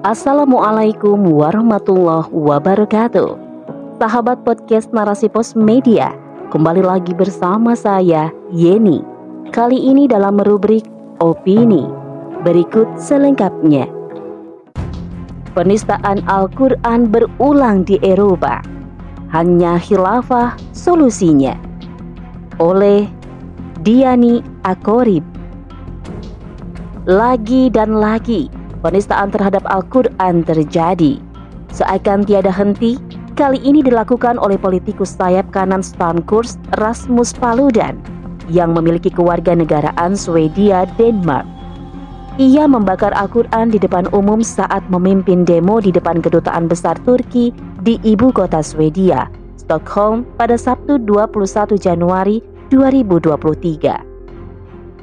[0.00, 3.36] Assalamualaikum warahmatullahi wabarakatuh.
[4.00, 6.16] Sahabat podcast Narasi Pos Media,
[6.48, 9.04] kembali lagi bersama saya Yeni.
[9.52, 10.88] Kali ini dalam rubrik
[11.20, 11.84] opini.
[12.40, 13.84] Berikut selengkapnya.
[15.52, 18.64] Penistaan Al-Qur'an berulang di Eropa.
[19.36, 21.52] Hanya khilafah solusinya.
[22.56, 23.04] Oleh
[23.84, 25.28] Diani Akorib.
[27.04, 31.20] Lagi dan lagi penistaan terhadap Al-Quran terjadi.
[31.70, 32.98] Seakan tiada henti,
[33.38, 37.96] kali ini dilakukan oleh politikus sayap kanan Stankurs Rasmus Paludan
[38.50, 41.46] yang memiliki kewarganegaraan Swedia Denmark.
[42.40, 47.52] Ia membakar Al-Quran di depan umum saat memimpin demo di depan kedutaan besar Turki
[47.84, 49.28] di ibu kota Swedia,
[49.60, 52.40] Stockholm pada Sabtu 21 Januari
[52.72, 54.10] 2023.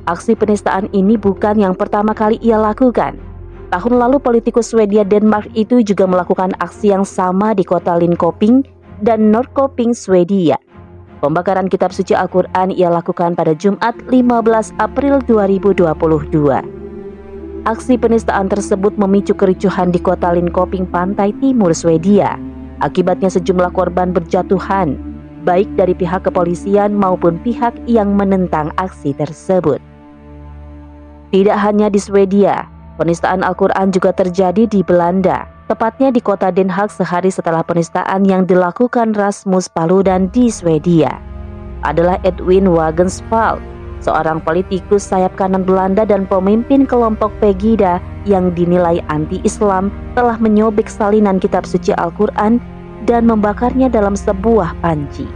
[0.08, 3.27] Aksi penistaan ini bukan yang pertama kali ia lakukan.
[3.68, 8.64] Tahun lalu politikus Swedia Denmark itu juga melakukan aksi yang sama di kota Linköping
[9.04, 10.56] dan Norrköping, Swedia.
[11.20, 15.84] Pembakaran kitab suci Al-Quran ia lakukan pada Jumat 15 April 2022.
[17.68, 22.40] Aksi penistaan tersebut memicu kericuhan di kota Linköping, pantai timur Swedia.
[22.80, 24.96] Akibatnya sejumlah korban berjatuhan,
[25.44, 29.84] baik dari pihak kepolisian maupun pihak yang menentang aksi tersebut.
[31.36, 36.90] Tidak hanya di Swedia, Penistaan Al-Quran juga terjadi di Belanda, tepatnya di kota Den Haag
[36.90, 41.22] sehari setelah penistaan yang dilakukan Rasmus Paludan di Swedia.
[41.86, 43.62] Adalah Edwin Wagenspalt,
[44.02, 51.38] seorang politikus sayap kanan Belanda dan pemimpin kelompok Pegida yang dinilai anti-Islam telah menyobek salinan
[51.38, 52.58] kitab suci Al-Quran
[53.06, 55.30] dan membakarnya dalam sebuah panci.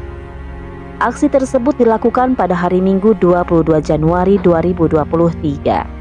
[0.97, 6.00] Aksi tersebut dilakukan pada hari Minggu 22 Januari 2023.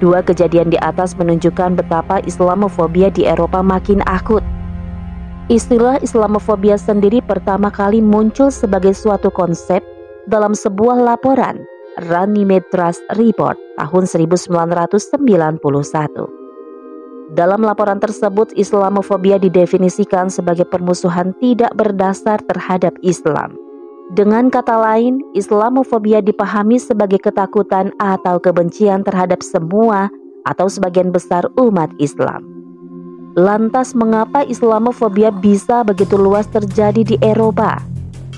[0.00, 4.40] Dua kejadian di atas menunjukkan betapa Islamofobia di Eropa makin akut.
[5.52, 9.84] Istilah Islamofobia sendiri pertama kali muncul sebagai suatu konsep
[10.24, 11.60] dalam sebuah laporan
[12.08, 12.64] Runnymede
[13.12, 15.60] Report tahun 1991.
[17.36, 23.69] Dalam laporan tersebut, Islamofobia didefinisikan sebagai permusuhan tidak berdasar terhadap Islam
[24.10, 30.10] dengan kata lain, Islamofobia dipahami sebagai ketakutan atau kebencian terhadap semua
[30.42, 32.42] atau sebagian besar umat Islam.
[33.38, 37.78] Lantas mengapa Islamofobia bisa begitu luas terjadi di Eropa?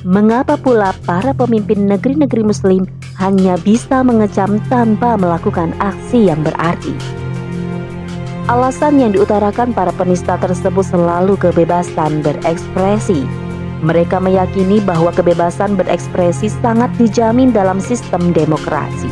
[0.05, 2.85] Mengapa pula para pemimpin negeri-negeri muslim
[3.17, 6.93] hanya bisa mengecam tanpa melakukan aksi yang berarti?
[8.53, 13.25] Alasan yang diutarakan para penista tersebut selalu kebebasan berekspresi
[13.83, 19.11] mereka meyakini bahwa kebebasan berekspresi sangat dijamin dalam sistem demokrasi,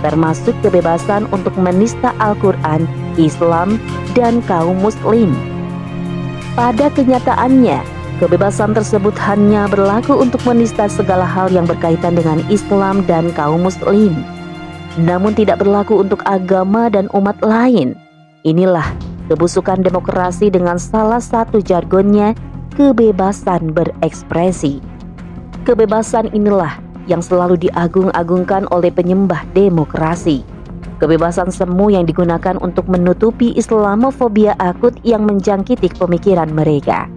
[0.00, 2.88] termasuk kebebasan untuk menista Al-Quran,
[3.20, 3.76] Islam,
[4.16, 5.36] dan kaum Muslim.
[6.56, 7.84] Pada kenyataannya,
[8.18, 14.16] kebebasan tersebut hanya berlaku untuk menista segala hal yang berkaitan dengan Islam dan kaum Muslim,
[14.98, 17.92] namun tidak berlaku untuk agama dan umat lain.
[18.42, 18.88] Inilah
[19.28, 22.32] kebusukan demokrasi dengan salah satu jargonnya
[22.78, 24.78] kebebasan berekspresi.
[25.66, 26.78] Kebebasan inilah
[27.10, 30.46] yang selalu diagung-agungkan oleh penyembah demokrasi.
[31.02, 37.10] Kebebasan semu yang digunakan untuk menutupi Islamofobia akut yang menjangkiti pemikiran mereka.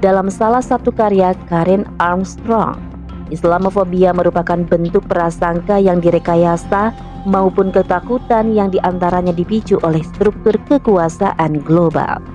[0.00, 2.80] Dalam salah satu karya Karen Armstrong,
[3.28, 6.96] Islamofobia merupakan bentuk prasangka yang direkayasa
[7.28, 12.29] maupun ketakutan yang di antaranya dipicu oleh struktur kekuasaan global.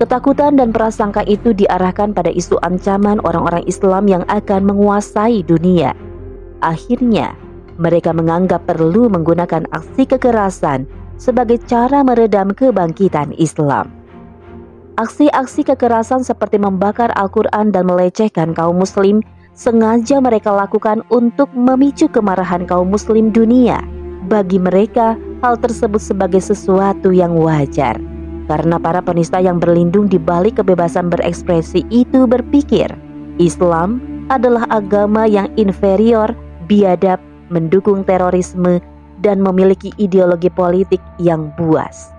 [0.00, 5.92] Ketakutan dan prasangka itu diarahkan pada isu ancaman orang-orang Islam yang akan menguasai dunia.
[6.64, 7.36] Akhirnya,
[7.76, 10.88] mereka menganggap perlu menggunakan aksi kekerasan
[11.20, 13.92] sebagai cara meredam kebangkitan Islam.
[14.96, 19.20] Aksi-aksi kekerasan seperti membakar Al-Quran dan melecehkan kaum Muslim
[19.52, 23.84] sengaja mereka lakukan untuk memicu kemarahan kaum Muslim dunia.
[24.32, 28.09] Bagi mereka, hal tersebut sebagai sesuatu yang wajar
[28.50, 32.90] karena para penista yang berlindung di balik kebebasan berekspresi itu berpikir
[33.38, 36.34] Islam adalah agama yang inferior,
[36.66, 37.22] biadab,
[37.54, 38.82] mendukung terorisme,
[39.22, 42.10] dan memiliki ideologi politik yang buas.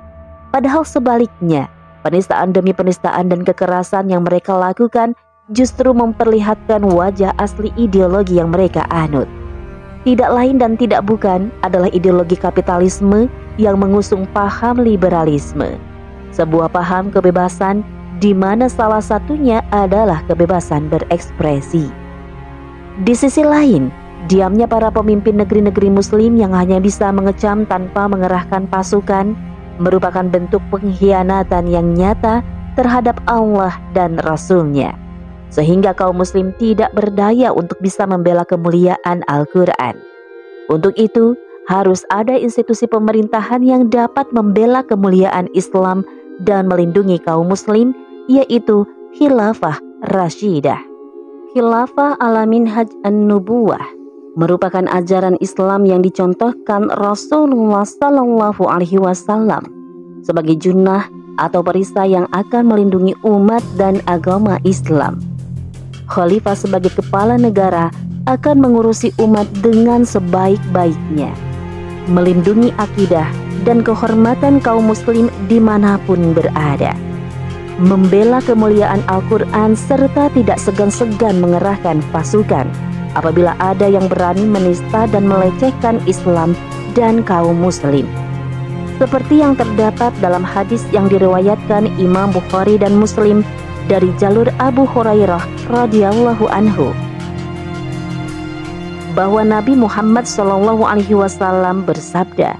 [0.56, 1.68] Padahal sebaliknya,
[2.08, 5.12] penistaan demi penistaan dan kekerasan yang mereka lakukan
[5.52, 9.28] justru memperlihatkan wajah asli ideologi yang mereka anut.
[10.08, 13.28] Tidak lain dan tidak bukan adalah ideologi kapitalisme
[13.60, 15.91] yang mengusung paham liberalisme
[16.32, 17.84] sebuah paham kebebasan
[18.22, 21.90] di mana salah satunya adalah kebebasan berekspresi.
[23.02, 23.90] Di sisi lain,
[24.30, 29.34] diamnya para pemimpin negeri-negeri muslim yang hanya bisa mengecam tanpa mengerahkan pasukan
[29.82, 32.46] merupakan bentuk pengkhianatan yang nyata
[32.78, 34.94] terhadap Allah dan Rasul-Nya,
[35.50, 39.98] sehingga kaum muslim tidak berdaya untuk bisa membela kemuliaan Al-Quran.
[40.70, 41.34] Untuk itu,
[41.66, 46.06] harus ada institusi pemerintahan yang dapat membela kemuliaan Islam
[46.44, 47.92] dan melindungi kaum muslim,
[48.32, 48.88] yaitu
[49.18, 49.76] Khilafah
[50.08, 50.80] Rashidah.
[51.52, 53.84] Khilafah alamin haj an-nubuwah
[54.40, 59.68] merupakan ajaran Islam yang dicontohkan Rasulullah Sallallahu Alaihi Wasallam
[60.24, 65.20] sebagai junnah atau perisai yang akan melindungi umat dan agama Islam.
[66.08, 67.92] Khalifah sebagai kepala negara
[68.30, 71.34] akan mengurusi umat dengan sebaik-baiknya,
[72.08, 73.28] melindungi akidah
[73.64, 76.94] dan kehormatan kaum muslim di mana pun berada.
[77.82, 82.70] Membela kemuliaan Al-Quran serta tidak segan-segan mengerahkan pasukan.
[83.18, 86.54] Apabila ada yang berani menista dan melecehkan Islam
[86.94, 88.06] dan kaum muslim.
[89.02, 93.42] Seperti yang terdapat dalam hadis yang diriwayatkan Imam Bukhari dan Muslim
[93.90, 95.42] dari jalur Abu Hurairah
[95.74, 96.94] radhiyallahu anhu.
[99.18, 100.30] Bahwa Nabi Muhammad
[101.18, 102.56] wasallam bersabda,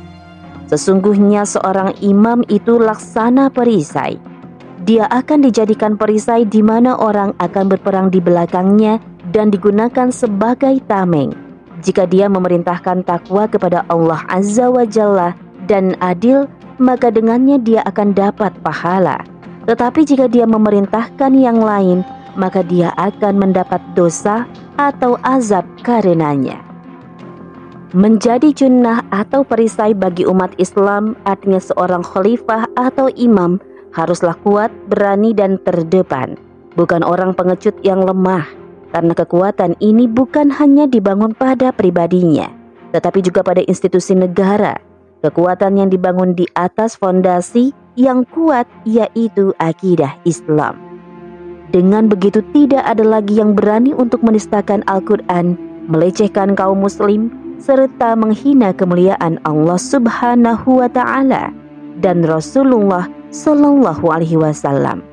[0.72, 4.32] "Sesungguhnya seorang imam itu laksana perisai."
[4.82, 8.98] dia akan dijadikan perisai di mana orang akan berperang di belakangnya
[9.30, 11.32] dan digunakan sebagai tameng.
[11.82, 16.50] Jika dia memerintahkan takwa kepada Allah Azza wa Jalla dan adil,
[16.82, 19.22] maka dengannya dia akan dapat pahala.
[19.70, 22.02] Tetapi jika dia memerintahkan yang lain,
[22.34, 26.71] maka dia akan mendapat dosa atau azab karenanya.
[27.92, 33.60] Menjadi junnah atau perisai bagi umat Islam artinya seorang khalifah atau imam
[33.92, 36.40] haruslah kuat, berani, dan terdepan,
[36.80, 38.48] bukan orang pengecut yang lemah,
[38.96, 42.48] karena kekuatan ini bukan hanya dibangun pada pribadinya,
[42.96, 44.80] tetapi juga pada institusi negara.
[45.20, 50.80] Kekuatan yang dibangun di atas fondasi yang kuat, yaitu akidah Islam.
[51.76, 55.60] Dengan begitu, tidak ada lagi yang berani untuk menistakan Al-Quran,
[55.92, 61.54] melecehkan kaum Muslim, serta menghina kemuliaan Allah Subhanahu wa Ta'ala
[62.02, 65.06] dan Rasulullah Shallallahu Alaihi Wasallam,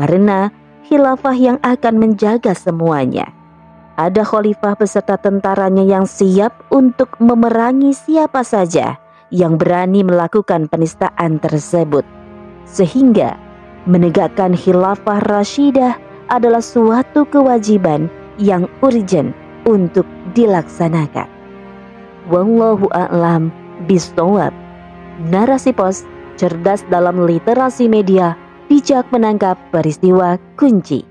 [0.00, 0.48] karena
[0.88, 3.28] khilafah yang akan menjaga semuanya.
[4.00, 8.96] Ada khalifah beserta tentaranya yang siap untuk memerangi siapa saja
[9.28, 12.08] yang berani melakukan penistaan tersebut,
[12.64, 13.36] sehingga
[13.84, 16.00] menegakkan khilafah Rashidah
[16.32, 18.08] adalah suatu kewajiban
[18.40, 19.36] yang urgent
[19.68, 21.39] untuk dilaksanakan.
[22.28, 23.48] Wallahu a'lam
[23.88, 24.52] bishawab.
[25.32, 26.04] Narasi pos
[26.36, 28.36] cerdas dalam literasi media,
[28.68, 31.09] bijak menangkap peristiwa kunci.